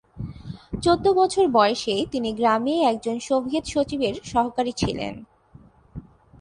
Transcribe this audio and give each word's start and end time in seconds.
চৌদ্দ 0.83 1.05
বছর 1.13 1.45
বয়সে, 1.47 1.95
তিনি 2.11 2.29
গ্রামে 2.33 2.75
একজন 2.83 3.15
সোভিয়েত 3.19 3.65
সচিবের 3.65 4.15
সহকারী 4.23 4.73
ছিলেন। 4.77 5.13